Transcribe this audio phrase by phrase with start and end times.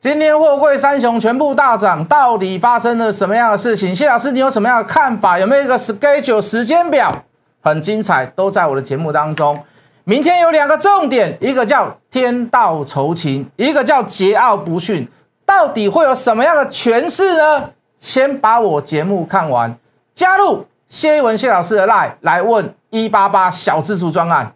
[0.00, 3.92] 今天货柜三雄全部大涨，到底发生了什么样的事情？
[3.92, 5.36] 谢老师，你有什么样的看法？
[5.36, 7.24] 有没有一个 schedule 时间表？
[7.60, 9.58] 很精彩，都在我的节目当中。
[10.04, 15.08] 明天有两个重点，一个叫天道酬勤，一个叫桀骜不驯。
[15.44, 17.70] 到底会有什么样的诠释呢？
[17.98, 19.76] 先把我节目看完，
[20.14, 24.52] 加入谢一文谢老师的 line 来问一八八小自助专案。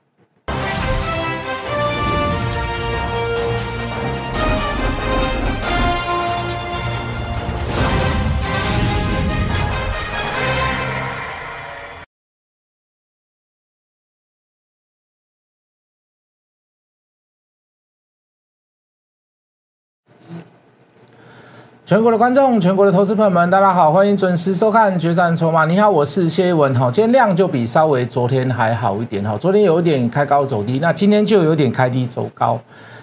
[21.84, 25.64] 全国的观众，全国的投资朋友们，大家好，欢迎准时收看《决战筹码》。
[25.66, 26.88] 你好，我是谢一文哈。
[26.88, 29.36] 今天量就比稍微昨天还好一点哈。
[29.36, 32.56] 昨天有一点开高走低，那今天就有点开低走高。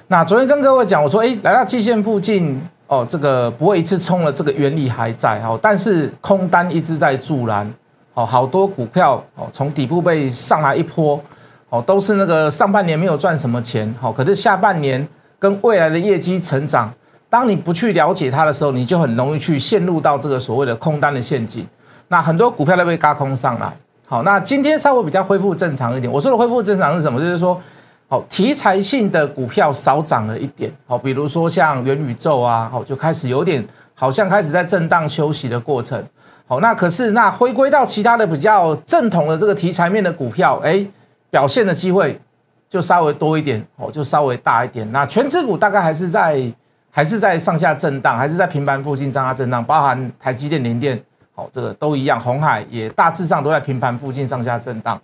[0.07, 7.69] 那昨天跟各位讲，我说，哎，来到季线附近哦，这个不会一次冲了，这个原理还在哈，但是空单一直在助燃，
[8.13, 11.19] 哦，好多股票哦，从底部被上来一波，
[11.67, 15.05] 哦，都是那个上半年没有赚什么钱，好，可是下半年
[15.37, 16.89] 跟未来的业绩成长。
[17.29, 21.65] 当你不去了解它的时候，你就很容易去陷入到这个所谓的空单的陷阱。
[22.07, 23.71] 那很多股票都被嘎空上来。
[24.07, 26.11] 好，那今天稍微比较恢复正常一点。
[26.11, 27.19] 我说的恢复正常是什么？
[27.19, 27.61] 就是说，
[28.07, 30.73] 好题材性的股票少涨了一点。
[30.87, 33.63] 好，比如说像元宇宙啊，好就开始有点
[33.93, 36.03] 好像开始在震荡休息的过程。
[36.47, 40.83] 好，那可是那回归到其他的比较正统的这个题材面的股票，哎，
[41.29, 42.19] 表现的机会
[42.67, 44.91] 就稍微多一点，哦，就稍微大一点。
[44.91, 46.51] 那全指股大概还是在。
[46.99, 51.01] 还是在上下震荡，还是在平盘附近上下震荡，包含台积电、联电，
[51.33, 52.19] 好，这个都一样。
[52.19, 54.99] 红海也大致上都在平盘附近上下震荡。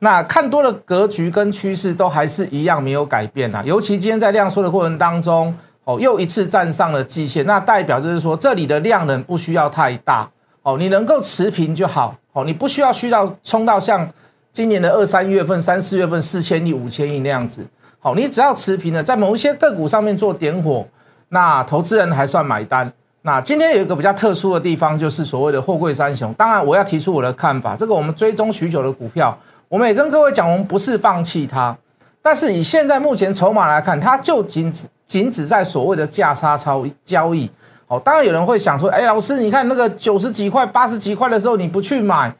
[0.00, 3.62] 那看多的格局跟趋势都还是一样没有改变啊。
[3.64, 10.28] 尤其今天在量缩的过程当中，哦，又一次站上了季线，那代表就是说这里的量能不需要太大，
[10.60, 14.06] 哦，你能够持平就好，哦，你不需要需要冲到像
[14.52, 17.66] 今年的二三月份、三四月份四千亿、五千亿那样子。
[17.98, 20.86] 好，你只要持平的，在某一些个股上面做点火，
[21.30, 22.92] 那投资人还算买单。
[23.22, 26.32] 那今天有一个比较特殊的地方，就是所谓的货柜三雄。
[26.34, 29.36] 当然，我要提出我的看法，这个我们追踪许久的股票，
[29.68, 31.76] 我们也跟各位讲，我们不是放弃它，
[32.22, 37.50] 但是以现在目前筹码来看，它就仅止仅止在所谓的价差超交易。
[37.88, 42.32] 好，当然有人会想说，哎，老师，你看那个九十几块、八十几块的时候，你不去买。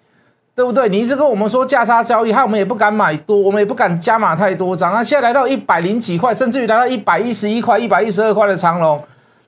[0.57, 0.89] 对不对？
[0.89, 4.91] 你一直跟我们说价差交易，害我们也不敢买多，我们也不敢加码太多张。
[4.91, 8.99] 那现在来到一百零几块，甚至于来到一百一十一块、一百一十二块的长龙，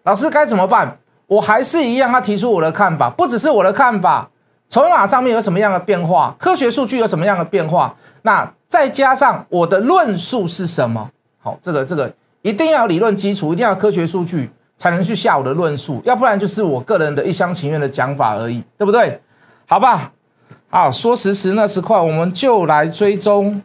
[0.02, 0.98] 老师该怎么办？
[1.26, 4.28] 我还是一样，他提出我的看法，不只是我的看法，
[4.68, 11.10] 筹码上面有什么样的变化，科学数据有什么样的变化，那再加上我的论述是什么？
[11.40, 19.18] 好，这个这个一定要理论基础，一定要科学数据才能去下我的论述，要不然就是我个人的一厢情愿的讲法而已，对不对？
[19.66, 20.12] 好吧。
[20.70, 23.62] 啊，说时迟那时快，我们就来追踪，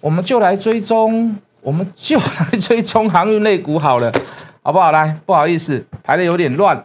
[0.00, 4.12] 我们就来追踪，我们就来追踪航运类股好了，
[4.60, 4.90] 好不好？
[4.90, 6.82] 来，不好意思，排的有点乱。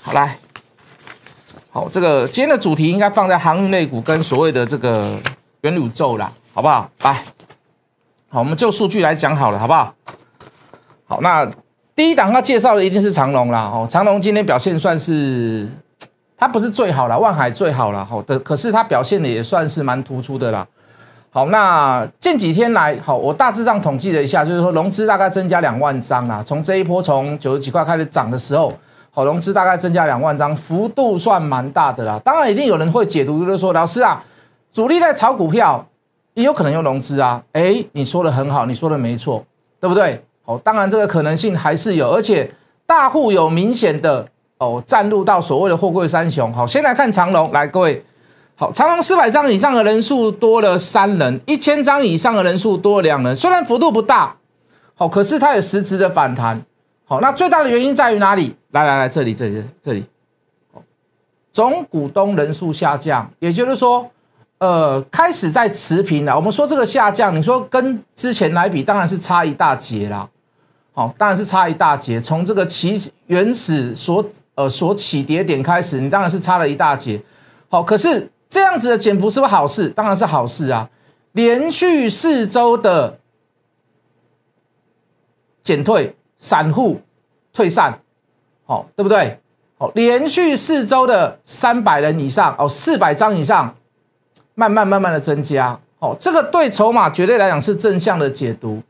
[0.00, 0.38] 好来，
[1.70, 5.18] 好，这个今天的主题应该放在航运类股跟所谓的这个
[5.60, 6.90] 元宇宙啦，好不好？
[7.02, 7.22] 来，
[8.30, 9.94] 好，我们就数据来讲好了，好不好？
[11.06, 11.46] 好，那
[11.94, 15.68] 第一档要介绍的一定是长隆啦，哦，长隆今天表现算是。
[16.40, 20.66] 它不是最好了，万海最好了，好的，可是它表现的也算是蛮突出的啦。
[21.28, 26.42] 好，那近几天来，好，我大致上统计了一下，就是说融资大概增加两万张啦。
[26.42, 28.72] 从这一波从九十几块开始涨的时候，
[29.10, 32.18] 好，融资大概增加两万张，幅度算蛮大的啦。
[32.24, 34.24] 当然，一定有人会解读，就是说，老师啊，
[34.72, 35.86] 主力在炒股票，
[36.32, 37.42] 也有可能用融资啊。
[37.52, 39.44] 哎，你说的很好，你说的没错，
[39.78, 40.24] 对不对？
[40.42, 42.50] 好，当然这个可能性还是有，而且
[42.86, 44.26] 大户有明显的。
[44.60, 46.52] 哦，站入到所谓的货柜三雄。
[46.52, 48.04] 好，先来看长龙，来各位，
[48.56, 53.34] 好，长龙四百张以上的人数多了三人，一千张以上的人数多了两人。
[53.34, 54.36] 虽然幅度不大，
[54.94, 56.62] 好，可是它有实质的反弹。
[57.06, 58.54] 好，那最大的原因在于哪里？
[58.72, 60.04] 来来来，这里这里这里，
[61.50, 64.10] 总股东人数下降，也就是说，
[64.58, 66.36] 呃，开始在持平了。
[66.36, 70.28] 我们说这个下降，你说跟之前来比，当然是差一大截啦。
[70.92, 72.20] 好，当然是差一大截。
[72.20, 74.22] 从这个起原始所
[74.60, 77.20] 呃所起跌点开始，你当然是差了一大截。
[77.68, 79.88] 好，可是这样子的减幅是不是好事？
[79.88, 80.88] 当然是好事啊！
[81.32, 83.18] 连续四周的
[85.62, 87.00] 减退，散户
[87.52, 87.98] 退散，
[88.66, 89.38] 好，对不对？
[89.78, 93.74] 好，连续四周的三百人以上，哦，四百张以上，
[94.54, 95.78] 慢慢慢慢的增加。
[96.00, 98.82] 哦，这个对筹码绝对来讲是正向的解读。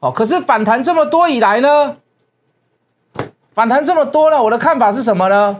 [0.00, 1.96] 哦，可是反弹这么多以来呢？
[3.56, 5.56] 反弹这么多了，我的看法是什么呢？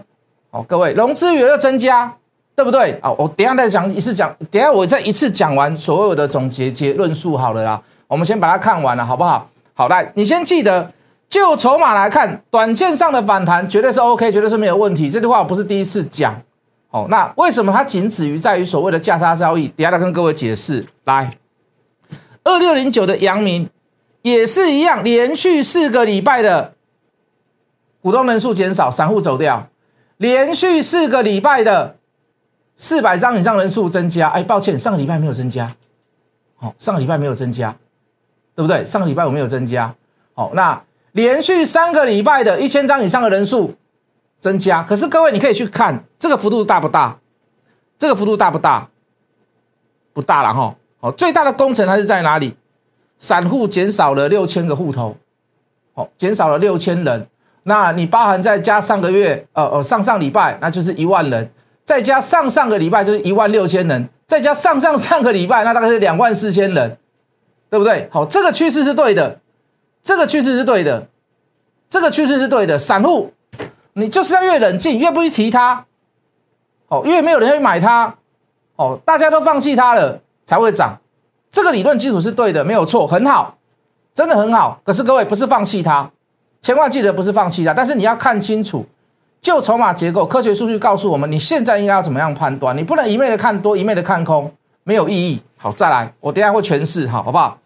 [0.50, 2.12] 好，各位，融资余额增加，
[2.54, 3.00] 对不对？
[3.02, 7.82] 好，我等下再讲一次讲，等下我再一次讲完所有的总结结论述好了啦。
[8.06, 9.48] 我们先把它看完了，好不好？
[9.72, 10.92] 好，来，你先记得，
[11.26, 15.08] 就筹码来看，短线上的反弹绝对是 OK，绝对是没有问题。
[15.08, 16.38] 这句话我不是第一次讲。
[16.88, 19.68] 好，那为什么它仅止于在于所谓的价差交易？
[19.68, 20.84] 等下再跟各位解释。
[21.04, 21.30] 来，
[22.44, 23.70] 二六零九的阳明
[24.20, 26.75] 也是一样，连续四个礼拜的。
[28.06, 29.68] 股东人数减少，散户走掉，
[30.18, 31.96] 连续四个礼拜的
[32.76, 34.28] 四百张以上人数增加。
[34.28, 35.74] 哎，抱歉，上个礼拜没有增加。
[36.54, 37.76] 好，上个礼拜没有增加，
[38.54, 38.84] 对不对？
[38.84, 39.92] 上个礼拜我没有增加。
[40.34, 40.80] 好，那
[41.10, 43.74] 连续三个礼拜的一千张以上的人数
[44.38, 44.84] 增加。
[44.84, 47.18] 可是各位，你可以去看这个幅度大不大？
[47.98, 48.88] 这个幅度大不大？
[50.12, 50.76] 不大了哈。
[51.00, 52.54] 好，最大的工程还是在哪里？
[53.18, 55.16] 散户减少了六千个户头，
[55.92, 57.26] 好，减少了六千人。
[57.68, 61.50] 那你包含再加上个月，呃呃上上礼拜，那就是一万人，
[61.82, 66.96] 再加上上个礼拜就是一万六千人，再加上上上个礼拜，那大概是两万四千人，
[67.68, 68.08] 对不对？
[68.12, 69.40] 好，这个趋势是对的，
[70.00, 71.08] 这个趋势是对的，
[71.88, 72.78] 这个趋势是对的。
[72.78, 73.32] 散户，
[73.94, 75.84] 你就是要越冷静，越不去提它，
[76.86, 78.14] 哦，越没有人去买它，
[78.76, 80.96] 哦，大家都放弃它了才会涨。
[81.50, 83.58] 这个理论基础是对的，没有错，很好，
[84.14, 84.80] 真的很好。
[84.84, 86.08] 可是各位不是放弃它。
[86.66, 88.84] 千万记得不是放弃它，但是你要看清楚，
[89.40, 92.76] 就筹码结构，科学数据告诉我们，你现在应该要怎么样判断？
[92.76, 94.52] 你不能一昧的看多，一昧的看空，
[94.82, 95.40] 没有意义。
[95.56, 97.56] 好，再来，我等下会诠释，好，好不好？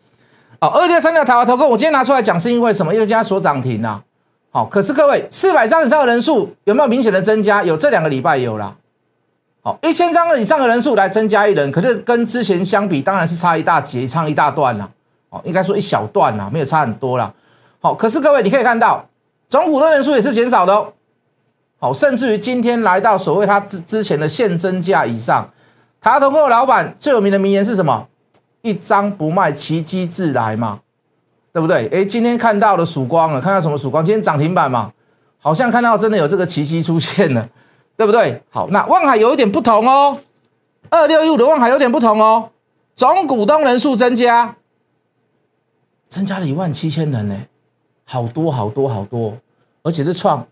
[0.61, 2.93] 好，二六三六台湾投控，我今天拿出来讲是因为什么？
[2.93, 4.03] 因为今天所涨停啊。
[4.51, 7.63] 好，可是各位，四百张以上的人数有没有明显的增加？
[7.63, 8.77] 有，这两个礼拜有啦。
[9.63, 14.87] 好，一千张以上的人数来增加一人，可是跟之前相比，当然是差一大截，差一大段了。
[15.31, 17.33] 哦，应该说一小段啦，没有差很多啦。
[17.81, 19.09] 好，可是各位，你可以看到
[19.49, 20.93] 总股东人数也是减少的哦。
[21.79, 25.51] 好，甚至于今天来到所谓他之之前的现增价以上，
[26.01, 28.07] 台投控的老板最有名的名言是什么？
[28.61, 30.81] 一张不卖，奇迹自来嘛，
[31.55, 31.89] 对不对？
[31.91, 34.05] 哎，今天看到了曙光了，看到什么曙光？
[34.05, 34.93] 今天涨停板嘛，
[35.39, 37.49] 好像看到真的有这个奇迹出现了，
[37.97, 38.43] 对不对？
[38.51, 40.19] 好，那望海有一点不同哦，
[40.91, 42.51] 二六一五的望海有点不同哦，
[42.95, 44.57] 总股东人数增加，
[46.11, 47.35] 增加了一万七千人呢。
[48.13, 49.33] 好多好多好多，
[49.85, 50.45] 而且是创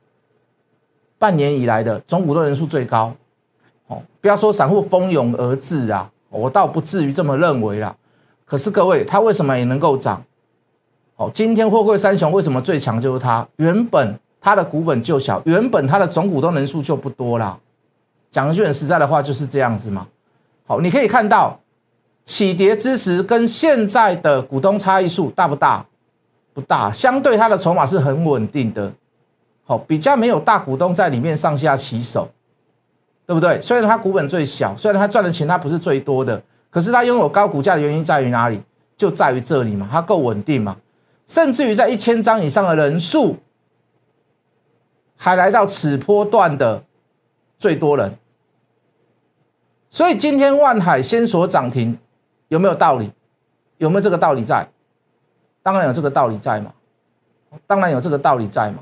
[1.19, 3.13] 半年以来的总股东人数最高。
[3.89, 7.97] 哦，不要说散户蜂拥而至啊，我倒不至于这么认为啦。
[8.45, 10.23] 可是各位，它为什么也能够涨？
[11.17, 13.01] 哦，今天货柜三雄为什么最强？
[13.03, 17.59] 就是它原本它的股本就小，原本它的总股东人数就不多啦。
[18.31, 20.07] 讲一句很实在的话，就是这样子嘛。
[20.65, 21.59] 好，你可以看到
[22.23, 25.85] 起跌之时跟现在的股东差异数大不大？
[26.59, 28.93] 不大，相对它的筹码是很稳定的，
[29.65, 32.29] 好，比较没有大股东在里面上下起手，
[33.25, 33.61] 对不对？
[33.61, 38.61] 虽然它股本最小，虽然它赚的钱它不是最多的，可是它拥有高股价的原因在于哪里？
[38.97, 40.77] 就在于这里嘛，它够稳定嘛，
[41.29, 43.37] 甚至于在一千张以上的人数，
[45.17, 46.83] 还来到此波段的
[47.57, 48.19] 最多人，
[49.91, 51.97] 所以今天万海先所涨停，
[52.49, 53.13] 有没有道理？
[53.77, 54.67] 有没有这个道理在？
[55.63, 56.73] 当然有这个道理在嘛，
[57.67, 58.79] 当然有这个道理在嘛，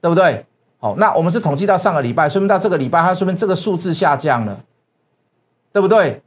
[0.00, 0.44] 对不对？
[0.78, 4.58] 好，那我们是统计到上个礼拜，说明到这个礼拜，它说明这个数字下降了，
[5.72, 6.20] 对不对？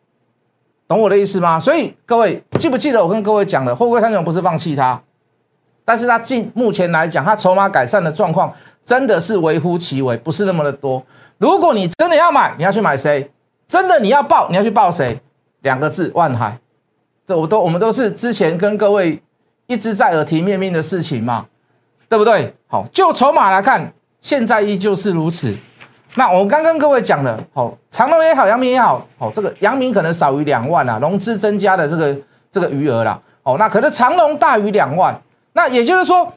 [0.88, 1.60] 懂我的意思吗？
[1.60, 5.02] 所以各位记不记得我跟各位讲的，货柜三雄不是放弃它，
[5.84, 8.54] 但是它近目前来讲，它筹码改善的状况
[8.86, 11.04] 真的是微乎其微，不是那么的多。
[11.38, 13.30] 如果你真的要买，你要去买谁？
[13.68, 15.20] 真的你要报，你要去报谁？
[15.62, 16.58] 两个字：万海。
[17.26, 19.22] 这我都我们都是之前跟各位。
[19.68, 21.46] 一直在耳提面命的事情嘛，
[22.08, 22.54] 对不对？
[22.68, 23.92] 好，就筹码来看，
[24.22, 25.56] 现在依旧是如此。
[26.16, 32.16] 那我刚跟各位讲了，好，长隆也好，阳明也好，好，这个阳明可能少于两万啊，融资增加的这个
[32.50, 35.20] 这个余额啦，哦，那可能长隆大于两万，
[35.54, 36.32] 那也就是说，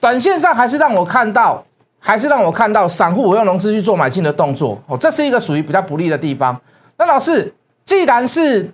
[0.00, 1.62] 短线上还是让我看到，
[1.98, 6.58] 还是让我看到散户我用融资去做买进的动作，哦，这是一个属于比较不利的地方。
[6.96, 7.52] 那老师，
[7.84, 8.72] 既然是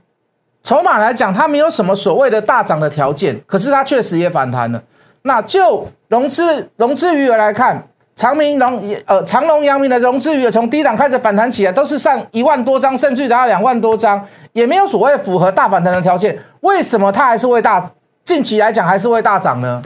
[0.67, 4.83] 筹码来讲，它没有什么所谓的大涨的条件，可是它确实也反弹了。
[5.23, 7.81] 那就融资融资余额来看，
[8.17, 14.21] 长明龙呃长隆、阳明的融资余额从低档开始反弹起来，都是上一万多张，甚至达到两万多张，
[14.55, 16.37] 也没有所谓符合大反弹的条件。
[16.63, 17.89] 为什么它还是会大？
[18.25, 19.81] 近期来讲还是会大涨呢？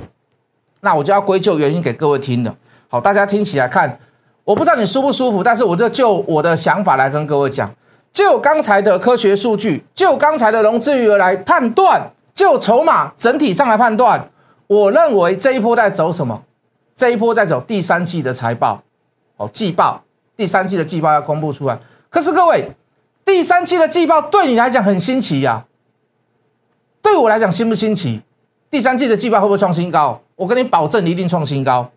[0.80, 2.54] 那我就要归咎原因给各位听了。
[2.88, 3.99] 好，大家听起来看，
[4.44, 7.70] 我不知道你舒不舒服，但是我就就我的想法来跟各位讲。
[8.12, 14.31] 就刚才的科学数据，就刚才的融资余额来判断，就筹码整体上来判断，
[14.67, 16.43] 我认为这一波在走什么？
[16.97, 18.83] 这一波在走第三季的财报，
[19.37, 20.02] 哦，季报，
[20.37, 21.79] 第三季的季报要公布出来。
[22.09, 22.73] 可是各位，
[23.25, 25.64] 第三季的季报对你来讲很新奇呀，
[27.00, 28.21] 对我来讲新不新奇？
[28.71, 30.21] 第三季的季报会不会创新高？
[30.37, 31.90] 我跟你保证，一定创新高。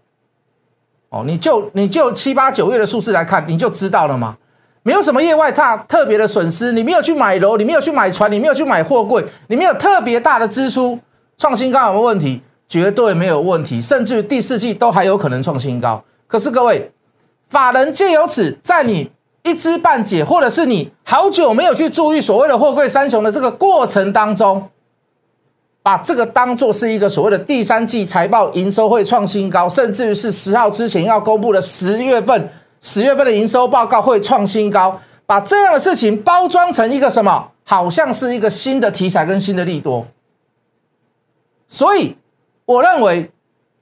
[1.10, 4.38] 哦，你就你就七八九月的数字来看，你就知道了吗？
[4.84, 11.00] 没有什么业外大特别的损失，你没有去买楼，你没有去买船，你没有去买货柜，你没有特别大的支出，
[11.38, 12.42] 创新高有没有问题？
[12.68, 16.04] 绝对没有问题，甚至于第四季都还有可能创新高。
[16.28, 16.92] 可是各位，
[17.48, 19.10] 法人借由此，在你
[19.44, 24.70] 一知半解，或者是你好久没有去注意所谓的货柜三雄的这个过程当中。
[25.84, 32.50] 把这个当做是一个所谓的第三季财报营收会创新高，甚至于是十号之前要公布的十月份
[32.84, 40.06] 十月份的营收报告会创新高，把这样的事情包装成一个什么，好像是一个新的题材跟新的利多。
[41.70, 42.16] 所以
[42.66, 43.32] 我认为，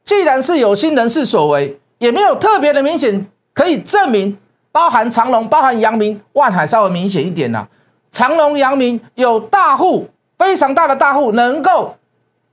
[0.05, 4.37] 既然是有心人士所为，也没有特别的明显可以证明，
[4.71, 7.67] 包含长隆、包含阳明、万海稍微明显一点呐。
[8.11, 10.07] 长隆、阳明有大户。
[10.37, 11.95] 非常大的大户能够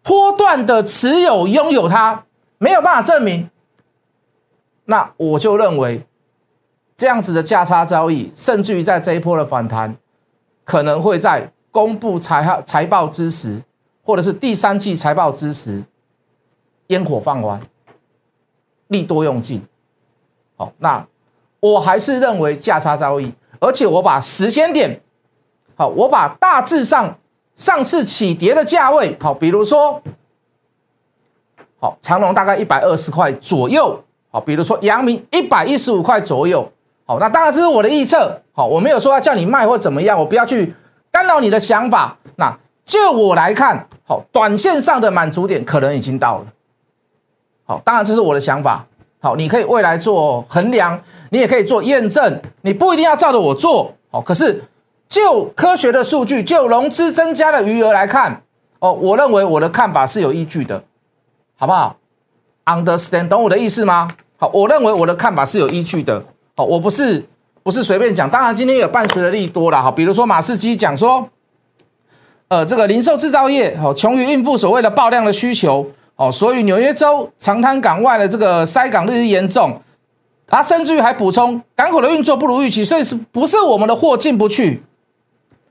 [0.02, 2.22] 波段的持有拥有它，
[2.58, 3.48] 没有办法证明，
[4.84, 6.04] 那我就认为
[6.98, 9.96] 这样子的价差交易，甚至于在这一波的反弹，
[10.64, 13.62] 可能会在公布财财报之时，
[14.02, 15.84] 或者是第三季财报之时，
[16.88, 17.60] 烟火放完，
[18.88, 19.64] 利多用尽。
[20.56, 21.06] 好，那
[21.60, 25.00] 我还是认为价差交易，而且我把时间点，
[25.76, 27.16] 好，我把大致上。
[27.54, 30.00] 上次起跌的价位，好，比如说，
[31.80, 34.00] 好，长隆大概一百二十块左右，
[34.30, 36.70] 好，比如说阳明一百一十五块左右，
[37.08, 40.74] 好，那当然这是我的预测，好，我没有说要叫你卖或怎么样，我不要去
[41.10, 42.18] 干扰你的想法。
[42.36, 46.46] 那就我来看，好，短线上的满足点可能已经到了，
[47.64, 48.84] 好，当然这是我的想法，
[49.20, 51.00] 好，你可以未来做衡量，
[51.30, 54.62] 你也可以做验证，你不一定要照着我做，好，可是。
[55.08, 58.42] 就科学的数据，就融资增加的余额来看，
[58.78, 60.84] 哦，我认为我的看法是有依据的，
[61.56, 61.96] 好不好
[62.66, 64.10] ？Understand，懂我的意思吗？
[64.36, 66.22] 好，我认为我的看法是有依据的，
[66.58, 67.24] 哦，我不是
[67.62, 68.28] 不是随便讲。
[68.28, 71.28] 当然，今天有伴随的利多了，哈，比如说马士基讲说，
[72.48, 75.86] 呃，这个零售制造业，好，穷于应付所谓的爆量的需求，
[76.16, 79.80] 哦，所以纽约州长滩港外的这个塞港日益严重，
[80.48, 84.82] 他甚至于还补充，港口的运作不如预期，所以是不是我们的货进不去？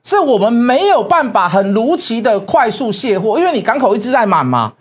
[0.03, 4.72] 是我们没有办法很如期的快速卸货，因为你港口一直在满嘛。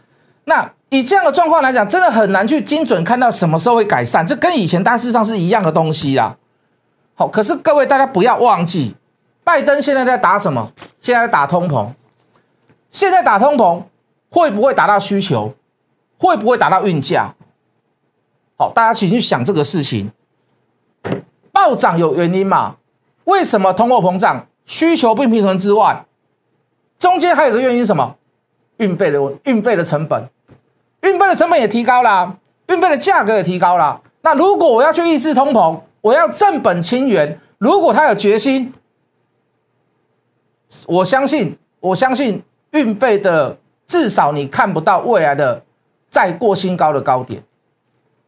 [0.44, 4.26] 那以这样的状况来讲，真的很难去精准看到什么时候会改善。
[4.26, 6.36] 这跟以前大致上是一样的东西啦。
[7.14, 8.94] 好，可是各位大家不要忘记，
[9.42, 10.72] 拜登现在在打什么？
[11.00, 11.88] 现在在打通膨。
[12.90, 13.82] 现在打通膨
[14.30, 15.54] 会不会达到需求？
[16.18, 17.34] 会不会达到运价？
[18.56, 20.10] 好，大家请去想这个事情。
[21.52, 22.76] 暴涨有原因嘛？
[23.24, 24.46] 为什么通货膨胀？
[24.64, 26.04] 需求不平衡之外，
[26.98, 28.16] 中间还有个原因什么？
[28.78, 30.28] 运费的运费的成本，
[31.06, 32.36] 运费的成本也提高了，
[32.66, 34.00] 运费的价格也提高了。
[34.22, 38.72] 那如果我要去抑制通膨，我要正本清源，如果他有决心，
[40.86, 45.62] 我相信，我相信运费的至少你看不到未来的
[46.08, 47.40] 再过新高的高点。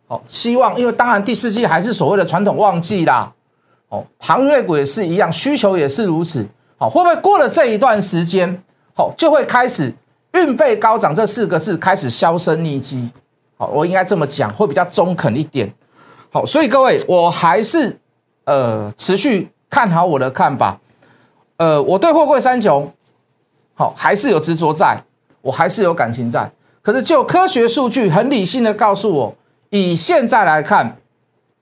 [0.07, 3.33] 好，希望因为当然第四季还是所谓的传统旺季啦。
[3.89, 6.47] 哦，航运股也是一样，需求也是如此。
[6.77, 8.63] 好，会不会过了这一段时间，
[8.95, 9.93] 好就会开始
[10.33, 13.11] 运费高涨这四个字开始销声匿迹？
[13.57, 15.73] 好，我应该这么讲，会比较中肯一点。
[16.31, 17.99] 好，所以各位，我还是
[18.45, 20.79] 呃持续看好我的看法。
[21.57, 22.93] 呃，我对货柜三雄，
[23.75, 25.03] 好还是有执着在，
[25.41, 26.51] 我还是有感情在。
[26.83, 29.35] 可是就科学数据很理性的告诉我，
[29.71, 30.97] 以现在来看。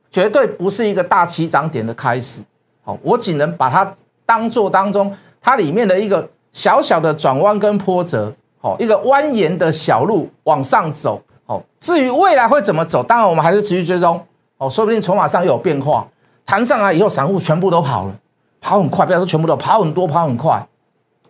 [0.09, 2.41] 绝对不是一个大起涨点的开始，
[2.83, 3.93] 好，我只能把它
[4.25, 8.33] 当做当中它里面的一个小小的转弯跟波折，
[8.67, 14.21] 好，一个蜿蜒的小路往上走，哦，至于未来会怎么走，当然我们还是持续追踪，
[14.59, 16.05] 哦，说不定筹码上有变化，
[16.45, 18.15] 弹上来以后，散户全部都跑了，
[18.61, 20.67] 跑很快，不要说全部都跑很多，跑很快，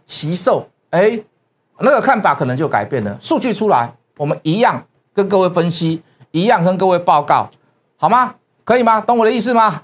[0.07, 1.21] 吸售，哎，
[1.81, 7.47] 那个看法可能就改变了，数据出来，我们一样跟各位分析，一样跟各位报告，
[7.99, 8.35] 好吗？
[8.65, 8.99] 可以吗？
[9.03, 9.83] 懂我的意思吗？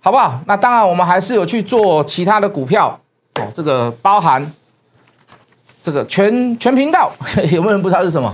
[0.00, 0.40] 好不好？
[0.48, 2.98] 那当然，我们还是有去做其他的股票
[3.36, 3.46] 哦。
[3.54, 4.44] 这个包含
[5.88, 7.10] 这个全全频道，
[7.50, 8.30] 有没有人不知道是什么？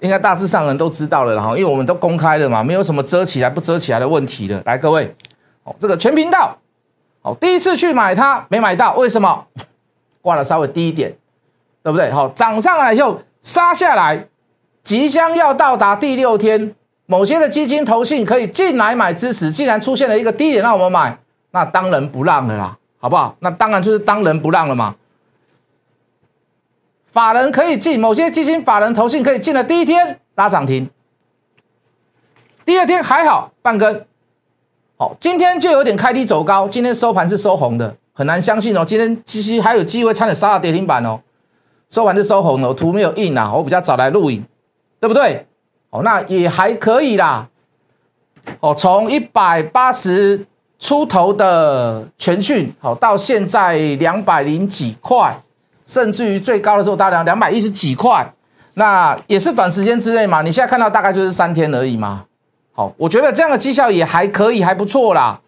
[0.00, 4.60] 应该大致上人都知道了，然后因为我们都公开了嘛，没有什么遮起来不遮起来的问题的。
[4.64, 5.08] 来，各位，
[5.62, 6.56] 哦，这个全频道，
[7.22, 9.44] 哦，第一次去买它没买到，为什么？
[10.20, 11.14] 挂了稍微低一点，
[11.84, 12.10] 对不对？
[12.10, 14.26] 好，涨上来以后杀下来，
[14.82, 16.74] 即将要到达第六天。
[17.06, 21.16] 某些的基金投信可以进来买支持，既然出现了一个低点让我们买，
[21.52, 23.36] 那当仁不让的啦，好不好？
[23.40, 24.94] 那当然就是当仁不让了嘛。
[27.12, 30.88] 法人可以进，某些基金法人投信可以进的第一天拉涨停，
[32.64, 34.06] 第二天还好半根，
[34.96, 41.20] 好，今天就有点开低走高，今天收盘是收红的，很难相信哦，今天其实还有机会差点杀到跌停板哦，
[41.88, 44.44] 收盘是收红的，图没有印啊，我比较早来录影，
[45.00, 45.46] 对不对？
[45.90, 47.48] 哦，那也还可以啦，
[48.60, 50.46] 哦，从一百八十
[50.78, 55.42] 出头的全讯，好到现在两百零几块。
[55.90, 58.24] 甚至于最高的时候，大概两百一十几块，
[58.74, 60.40] 那也是短时间之内嘛。
[60.40, 62.24] 你现在看到大概就是三天而已嘛。
[62.72, 65.40] 好，我觉得这样的绩效也还可以，还不错啦，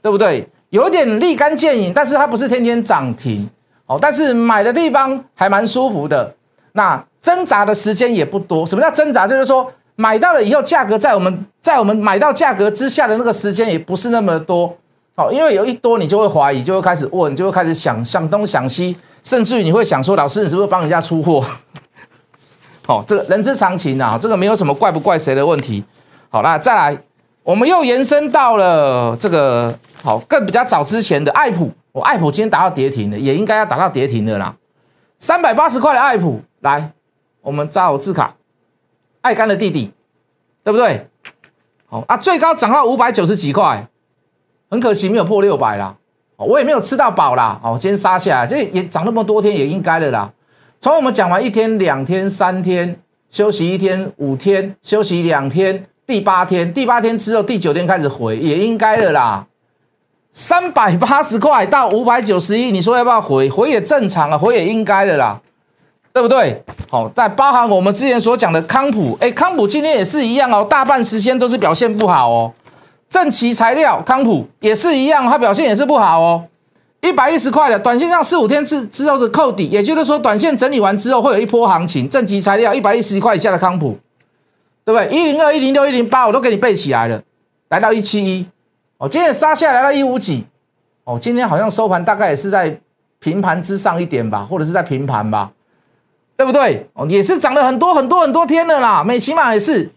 [0.00, 0.48] 对不对？
[0.70, 3.50] 有点立竿见影，但是它不是天天涨停。
[3.86, 6.32] 哦，但是买的地方还蛮舒服的。
[6.74, 8.64] 那挣扎的时间也不多。
[8.64, 9.26] 什么叫挣扎？
[9.26, 14.72] 就是说买到了以后，价格在我们在我们买到价格之下的那个时间也不是那么多。
[15.16, 18.96] 哦，因为有一多，你就会怀疑，就会开始问，就会开始想想东想西。
[19.28, 21.44] 甚至于你会想说，老师你是不是帮人家出货？
[22.88, 25.84] 哦，这个人之常情啊，这个没有什么怪不怪谁的问题。
[26.30, 26.98] 好，那再来，
[27.42, 34.56] 我们又延伸到了这个好更比较早之前的爱普，我爱普今天达到跌停了，也应该要达到跌停的啦。
[35.18, 36.92] 三百八十块的爱普，来，
[37.42, 38.34] 我们扎好字卡，
[39.20, 39.92] 爱干的弟弟，
[40.64, 41.06] 对不对？
[41.84, 43.86] 好啊，最高涨到五百九十几块，
[44.70, 45.96] 很可惜没有破六百啦。
[46.46, 50.30] 我也没有吃到饱啦，哦，今天杀下来，这也涨那么多天，也应该的啦。
[50.80, 52.96] 从我们讲完一天、两天、三天，
[53.28, 59.44] 休息一天、五天，休息两天，第八天，第八天之后，第九天开始回，也应该的啦。
[60.30, 63.50] 三百八十块到五百九十一，你说要不要回？
[63.50, 65.40] 回也正常啊，回也应该的啦，
[66.12, 66.62] 对不对？
[66.88, 72.52] 好，在包含我们之前所讲的康普，哎，康普今天也是一样哦，大半时间都是表现不好哦。
[73.08, 76.44] 正奇材料康普也是一样，它表现也是不好哦。
[77.00, 82.08] 一百一十块的短线上四五天之之后是扣底，也就是说短线整理完之后会有一波行情。
[82.08, 83.96] 正奇材料一百一十块以下的康普，
[84.84, 85.08] 对不对？
[85.08, 87.22] 一零二、一零六、一零八我都给你背起来了，
[87.68, 88.46] 来到一七一
[88.98, 90.44] 哦，今天杀下来到一五几
[91.04, 92.78] 哦，今天好像收盘大概也是在
[93.20, 95.50] 平盘之上一点吧，或者是在平盘吧，
[96.36, 96.86] 对不对？
[96.94, 99.88] 哦，也是涨了很多很多很多天了啦，美其玛也是。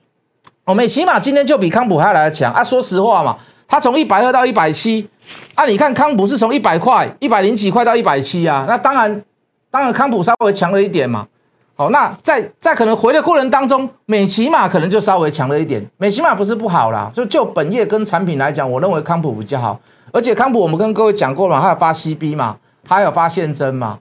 [0.65, 2.63] 我们起码今天就比康普还要来的强啊！
[2.63, 3.36] 说实话嘛，
[3.67, 5.08] 它从一百二到一百七，
[5.56, 9.24] 啊，你看康普是从一百块、一百零几块到一百七啊，那当然，
[9.69, 11.28] 当然康普稍微强了一点嘛。
[11.76, 15.84] 好，那在在可能回的过程当中，美骑马可能就稍微强了一点。
[15.97, 19.80] 美骑马不是不好啦，就就本业跟产品来讲，我认为康普比较好。
[20.13, 23.97] 而且康普我们跟各位讲过了，它有发 CB 嘛，它有发现真嘛，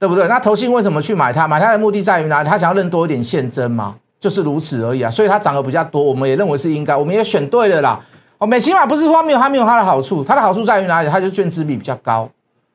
[0.00, 0.26] 对不对？
[0.26, 1.46] 那投信为什么去买它？
[1.46, 2.48] 买它的目的在于哪里？
[2.48, 3.94] 他想要认多一点现真嘛。
[4.26, 8.00] 就是如此而已啊，所以它涨得比较多，我们也认为是应该，我们也选对了啦。
[8.38, 11.08] 哦，美起码不是说没有它没有它的好处，它的好处在于哪里？
[11.08, 12.28] 它就券资比比较高。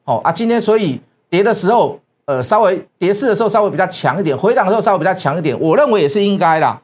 [0.06, 0.98] 哦啊，今天所以
[1.30, 6.80] 跌的时候，呃，稍微跌势的时候稍微比较强一点，回档的时候稍微比较强一点，我认为也是应该啦。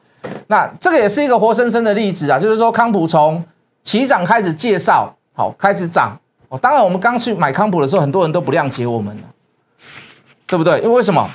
[0.48, 3.42] 那这个也是一个活生生的例子啊，就是说康普从
[3.82, 6.14] 起涨开始介绍，好开始涨。
[6.50, 9.16] 哦，当然我们刚去买康普的时候，很多人都不谅解我们，
[10.46, 10.78] 对不对？
[10.80, 11.26] 因为为什么？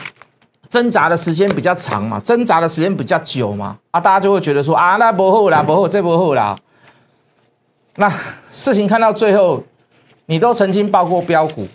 [0.74, 6.58] 挣扎的时间比较长嘛，挣扎的时间比较久嘛，啊，大家就会觉得说啊，那不后啦，不后这不后啦。
[7.98, 8.12] 那
[8.50, 9.64] 事情看到最后，
[10.26, 11.68] 你都曾经报过标股，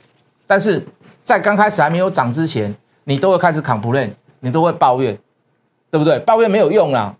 [0.48, 0.84] 但是
[1.22, 5.16] 在刚开始还没有涨之前，你都会开始 complain，你都会抱怨，
[5.92, 6.18] 对不对？
[6.18, 7.14] 抱怨没有用啊，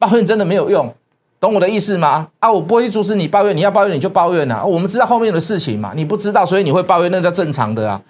[0.00, 0.92] 抱怨真的没有用，
[1.38, 2.26] 懂我的意思吗？
[2.40, 8.02] 啊，我不会阻止你抱怨，你要抱怨你就抱怨啊，我们知道后面的事情嘛，你不知道，所以你会抱怨，那叫正常的啊。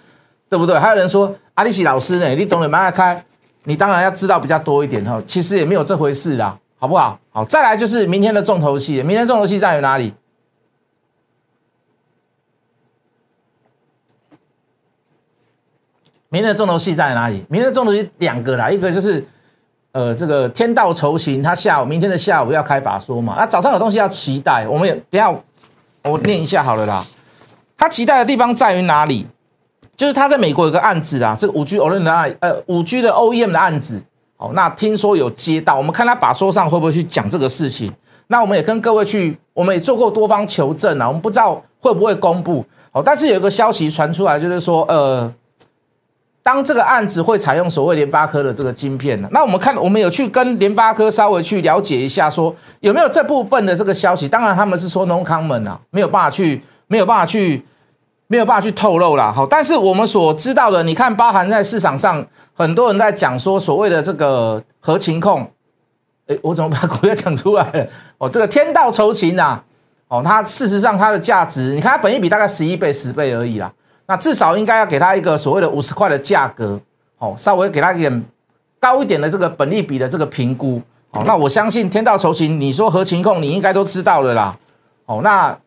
[0.49, 0.77] 对不对？
[0.79, 2.29] 还有人说阿里喜老师呢？
[2.29, 3.23] 你懂得蛮开，
[3.65, 5.21] 你当然要知道比较多一点哈。
[5.27, 7.19] 其实也没有这回事啦，好不好？
[7.29, 9.03] 好，再来就是明天的重头戏。
[9.03, 10.13] 明天重头戏在于哪里？
[16.29, 17.45] 明天的重头戏在哪里？
[17.49, 19.23] 明天的重头戏两个啦，一个就是
[19.91, 23.35] 呃这个天道酬勤，他下午明天的下午要开法说嘛。
[23.37, 25.31] 那早上有东西要期待，我们也等下
[26.03, 27.05] 我念一下好了啦。
[27.77, 29.27] 他期待的地方在于哪里？
[29.99, 34.01] 就是他在美国有个案子啊，这个五 G OEM 的案，呃，五 G 的 OEM 的案子，
[34.37, 37.91] 好，那听说有接到，我们看他把说上会不会去讲这个事情？
[38.27, 45.29] 那我们也跟各位去，我们也做过多方求证啊，我们不知道会不会公布，好，但是有一个消息传出来，就是说，呃，
[46.41, 54.29] 当这个案子会采用所谓联发科的这个晶片呢，那我们看，我们有去跟联发科稍微去了解一下，说有没有这部分的这个消息？
[54.29, 57.61] 当然他们是说 no comment 啊，没有办法去，没有办法去。
[58.31, 59.33] 没有办法去透露啦。
[59.35, 65.51] 好，但是我们所知道的，你看，包含在市场上，很多人在讲说，所谓的这个核情控，
[66.27, 67.87] 哎，我怎么把股票讲出来了？
[68.19, 69.59] 哦，这个天道酬勤呐，
[70.09, 73.73] 哦，它事实上它的价值，你看它本益比大概十一倍、十倍而已啦，
[74.05, 76.79] 那至少应该要给它一个所谓的五十块的价格，
[77.17, 78.23] 哦，稍微给它一点
[78.79, 84.55] 高一点的这个本利比的这个评估，哦，那我相信天道酬勤，你说合情控，你应该都知道了啦，
[85.07, 85.57] 哦，那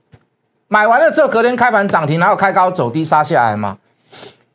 [0.73, 3.77] 买完了之后隔天开盘涨停，然后开高走低杀下来嘛。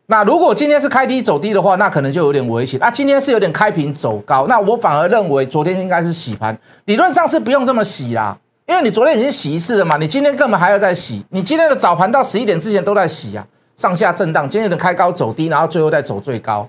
[0.07, 2.79] 那如果今天是开低走低的话，那可能就有点危险。
[2.79, 11.23] 那今天是有点开平走高，那我反而认为昨天应该是洗盘，理论上是不用这么洗啦，因为你昨天已经洗一次了嘛，你今天根本还要再洗。
[11.29, 16.67] 你今天的早盘到十一点之前都在洗啊，上下震荡，今天的开高走低，然后最后再走最高，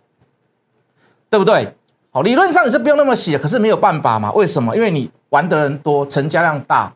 [1.31, 1.75] 对不对？
[2.11, 4.31] 好，理论上你是不用那么洗，可是没有办法嘛？
[4.33, 4.77] 为什么？
[4.77, 6.93] 因为你玩的人多，成交量大，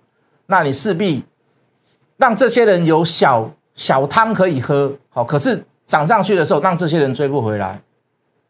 [0.48, 1.24] 那你势必
[2.16, 4.92] 让这些人有小小汤可以喝。
[5.10, 5.64] 好，可是。
[5.84, 7.78] 涨上去的时候，让这些人追不回来，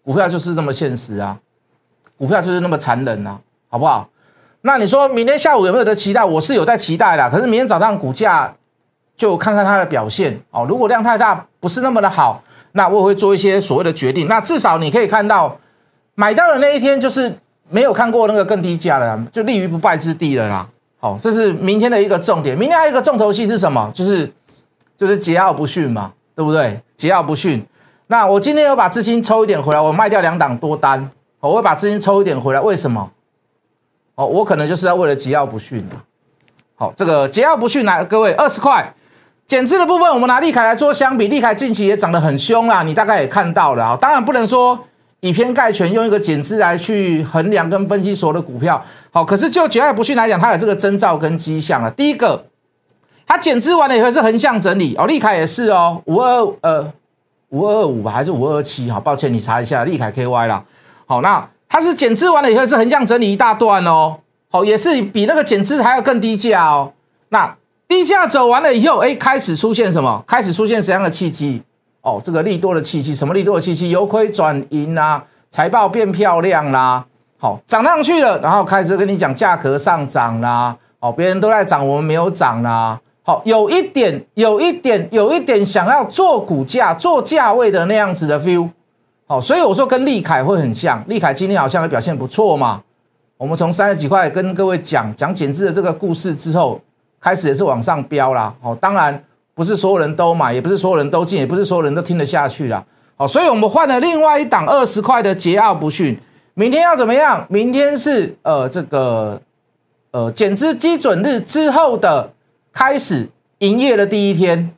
[0.05, 1.37] 股票就是这么现实啊，
[2.17, 4.09] 股票就是那么残忍啊，好不好？
[4.61, 6.23] 那你说明天下午有没有得期待？
[6.23, 8.55] 我是有在期待的，可是明天早上股价
[9.17, 10.67] 就看看它的表现哦。
[10.69, 12.41] 如果量太大，不是那么的好，
[12.73, 14.29] 那我会做一些所谓的决定。
[14.29, 15.59] 那至少你可以看到，
[16.15, 17.35] 买到的那一天就是
[17.71, 20.69] 没有看过那个更低价的，就立于不败之地了啦。
[21.03, 22.57] 好，这是明天的一个重点。
[22.57, 23.91] 明天还有一个重头戏是什么？
[23.93, 24.33] 就是
[24.97, 26.11] 就是桀骜不驯嘛。
[26.35, 26.81] 对不对？
[26.97, 27.63] 桀骜不驯。
[28.07, 31.11] 那我今天要把资金抽一点回来，我卖掉两档多单，
[31.41, 32.61] 我会把资金抽一点回来。
[32.61, 33.11] 为什么？
[34.15, 35.87] 哦，我可能就是要为了桀骜不驯
[36.75, 38.95] 好，这个桀骜不驯来，各位二十块
[39.47, 43.99] 减资的部分，我们拿利凯来做相比，利凯近期也涨得很凶啦，你大概也看到了啊。
[44.01, 44.79] 当然不能说
[45.23, 48.81] 以偏概全，用一个减资来去衡量跟分析所有的股票。
[49.11, 51.89] 好，可是就桀骜不驯来讲，它有这个征兆跟迹象啊。
[51.91, 52.45] 第一个。
[53.25, 56.93] 它减资完了以后是横向整理哦，利凯也是哦，五二呃
[57.49, 58.91] 五二二五吧，还是五二二七？
[58.91, 60.63] 好，抱歉，你查一下利凯 KY 啦。
[61.07, 64.19] 好，那它是减资完了以后是横向整理一大段哦，
[64.51, 66.93] 好，也是比那个减资还要更低价哦。
[67.31, 67.57] 那
[67.89, 70.23] 低价走完了以后，哎，开始出现什么？
[70.27, 71.63] 开始出现什么样的契机？
[72.03, 73.91] 哦，这个利多的契机，什么利多的契机？
[73.91, 77.05] 由亏转盈啊，财报变漂亮啦，
[77.39, 83.01] 好，涨上去了，然后开始跟你讲价格上涨啦，哦，别人都在涨，我们没有涨啦。
[83.25, 88.69] 好，有一点，有一点，有一点想要做股价、做价位的那样子的 feel。
[89.29, 91.01] 好，所以我说跟利凯会很像。
[91.07, 92.83] 利凯今天好像也表现不错嘛。
[93.37, 96.81] 我们从三十几块跟各位讲讲减资的这个故事之后，
[97.21, 98.53] 开始也是往上飙啦。
[98.61, 99.23] 好，当然
[99.55, 102.85] 不是所有人都买，也不是所有人都进，也不是所有人都听得下去啦。
[103.17, 106.19] 好，所以我们换了另外一档二十块的桀骜不驯。
[106.55, 107.47] 明天要怎么样？
[107.49, 109.41] 明天是呃这个
[110.11, 112.31] 呃减资基准日之后的。
[112.75, 114.75] 开始营业的第一天，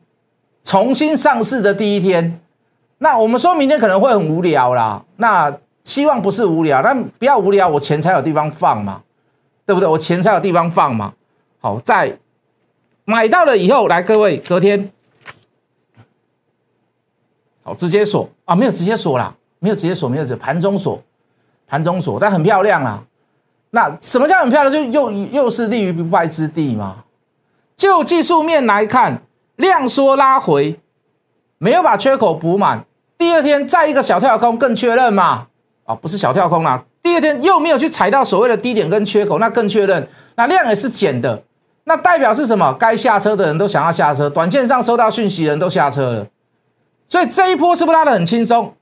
[0.65, 2.41] 重新上市的第一天，
[2.99, 5.01] 那我们说明天可能会很无聊啦。
[5.19, 9.01] 那希望不是无聊，但不要无聊，我钱才有地方放嘛，
[9.65, 9.89] 对不对？
[9.89, 11.13] 我钱才有地方放嘛。
[11.61, 12.19] 好，在
[13.05, 14.91] 买到了以后，来各位，隔天
[17.63, 21.03] 好直接锁啊，没有直接锁啦，没有直接锁，没有直盘中锁，
[21.67, 23.03] 盘中锁，但很漂亮啊。
[23.71, 24.73] 那什么叫很漂亮？
[24.73, 27.05] 就又又是立于不败之地嘛。
[27.77, 29.23] 就技术面来看，
[29.57, 30.79] 量缩拉回，
[31.59, 32.85] 没有把缺口补满。
[33.19, 35.49] 第二天再一个小跳空，更确认嘛？
[35.85, 36.85] 啊，不是小跳空啦。
[37.03, 40.09] 第二天又没有去踩到所谓的低点跟缺口，那更确认。
[40.37, 41.43] 那量也是减的，
[41.85, 42.75] 那代表是什么？
[42.79, 46.27] 该下车的人都想要下车，短线上收到讯息的人都下车了。
[47.07, 48.75] 所以这一波是不是拉的很轻松？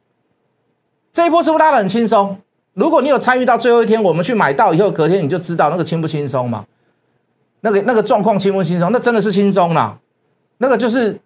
[1.13, 2.39] 这一波是不是拉的很轻松？
[2.75, 6.65] 如果你有参与到最后一天，我们去买到以后，隔天你就知道那个轻不轻松嘛。
[7.61, 8.91] 那个那个状况轻不轻松？
[8.93, 9.99] 那真的是轻松啦。
[10.59, 11.19] 那个就是，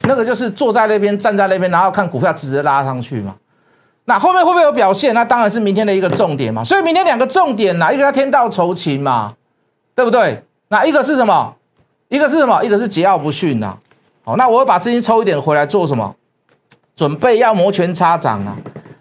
[0.00, 3.36] 那个就是坐在那边，站在那边，然后看股票直接拉上去嘛。
[4.04, 5.14] 那后面会不会有表现？
[5.14, 6.64] 那当然是明天的一个重点嘛。
[6.64, 9.34] 所以明天两个重点啦，一个叫天道酬勤嘛，
[9.94, 10.42] 对不对？
[10.72, 11.54] 那一个是什么？
[12.08, 12.64] 一个是什么？
[12.64, 13.76] 一个是桀骜不驯呐。
[14.24, 16.16] 好，那我会把资金抽一点回来做什么？
[16.96, 18.56] 准备要摩拳擦掌啊。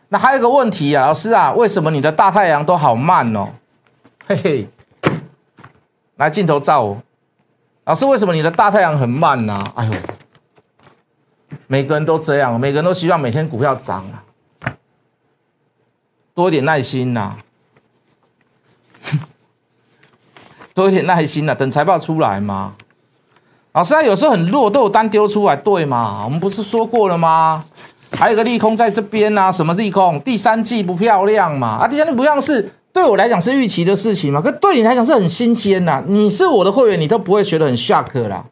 [0.09, 3.47] 那还有一个问题啊，老师啊，为什么你的大太阳都好慢哦？
[4.27, 4.67] 嘿嘿。
[6.17, 7.01] 来镜头照我，
[7.85, 9.63] 老师，为什么你的大太阳很慢呢？
[9.73, 9.93] 哎呦，
[11.67, 14.75] 每个人都这样，每个人都希望每天股票涨啊，
[16.35, 17.37] 多一点耐心呐，
[20.73, 22.73] 多一点耐心呐，等财报出来嘛。
[23.73, 26.21] 老师，他有时候很弱，都有单丢出来，对吗？
[26.25, 27.63] 我们不是说过了吗？
[28.11, 30.19] 还有个利空在这边啊，什么利空？
[30.21, 31.77] 第三季不漂亮嘛？
[31.81, 32.71] 啊，第三季不漂亮是。
[32.93, 34.41] 对我来讲是预期的事情嘛？
[34.41, 36.03] 可对你来讲是很新鲜呐。
[36.05, 38.43] 你是我的会员，你都不会觉得很 shock 啦。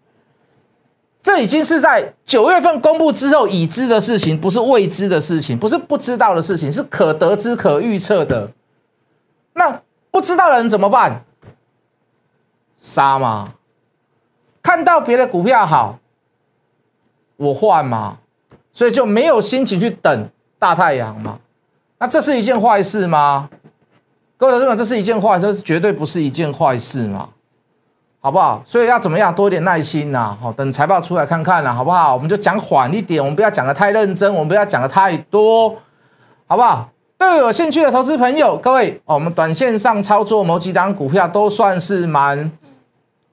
[1.21, 8.49] 这已经是在九月份公布之后已知的事情，不是未知的事情，不是不知道的事情，是可得知、可预测的。
[9.55, 11.25] 那不知道的人怎么办？
[12.79, 13.53] 杀吗？
[14.61, 15.99] 看到别的股票好，
[17.37, 18.17] 我换吗？
[18.71, 21.39] 所以就没有心情去等大太阳嘛？
[21.97, 23.49] 那这是一件坏事吗？
[24.37, 27.29] 各位同志们，这是一件坏事，绝对不是一件坏事嘛？
[28.21, 28.61] 好不好？
[28.65, 29.33] 所以要怎么样？
[29.33, 30.37] 多一点耐心呐！
[30.41, 32.13] 好，等财报出来看看啦，好不好？
[32.13, 35.75] 我们就讲缓一点，我们不要讲的太认真，我们不要讲的太多，
[36.45, 36.89] 好不好？
[37.17, 42.49] 对有兴趣的投资朋友，各位，我们短线上操作某几档股票都算是蛮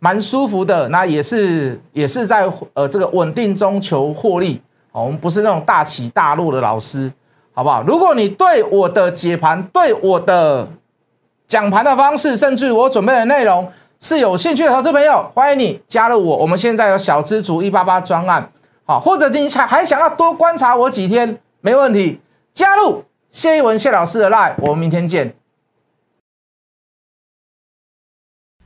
[0.07, 4.63] 蛮舒服的，那也是也是在呃这个稳定中求获利。
[4.93, 7.13] 我们不是那种大起大落的老师，
[7.53, 7.83] 好不好？
[7.83, 10.69] 如果你对我的解盘、对我的
[11.49, 16.37] 讲盘的方式，甚至我准备的内容是有兴趣的投资朋友，欢迎你加入我。
[16.37, 18.49] 我们现在有小资族一八八专案，
[18.85, 22.21] 好，或者你想还想要多观察我几天，没问题，
[22.55, 25.35] 加入谢一文谢老师的 line，我们明天见。